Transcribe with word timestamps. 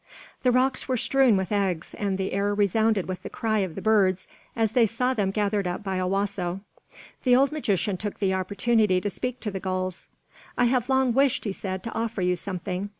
The 0.41 0.51
rocks 0.51 0.87
were 0.87 0.97
strewn 0.97 1.37
with 1.37 1.51
eggs, 1.51 1.93
and 1.93 2.17
the 2.17 2.33
air 2.33 2.55
resounded 2.55 3.07
with 3.07 3.21
the 3.21 3.29
cry 3.29 3.59
of 3.59 3.75
the 3.75 3.83
birds 3.83 4.25
as 4.55 4.71
they 4.71 4.87
saw 4.87 5.13
them 5.13 5.29
gathered 5.29 5.67
up 5.67 5.83
by 5.83 5.99
Owasso. 5.99 6.61
The 7.23 7.35
old 7.35 7.51
magician 7.51 7.97
took 7.97 8.17
the 8.17 8.33
opportunity 8.33 8.99
to 8.99 9.11
speak 9.11 9.39
to 9.41 9.51
the 9.51 9.59
gulls. 9.59 10.07
"I 10.57 10.65
have 10.65 10.89
long 10.89 11.13
wished," 11.13 11.43
he 11.45 11.53
said, 11.53 11.83
"to 11.83 11.93
offer 11.93 12.23
you 12.23 12.35
something. 12.35 12.89